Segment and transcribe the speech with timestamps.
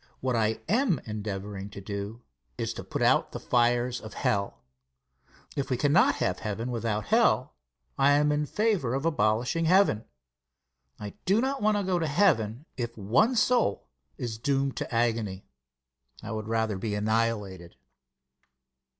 [0.19, 2.23] What I am endeavoring to do
[2.57, 4.63] is to put out the fires of hell.
[5.55, 7.53] If we cannot have heaven without hell,
[7.99, 10.05] I am in favor of abolishing heaven.
[10.99, 15.45] I do not want to go to heaven if one soul is doomed to agony.
[16.23, 17.75] I would rather be annihilated.